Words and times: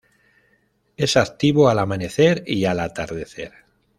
Es 0.97 1.15
activo 1.15 1.69
al 1.69 1.77
amanecer 1.77 2.41
y 2.47 2.65
al 2.65 2.79
atardecer. 2.79 3.53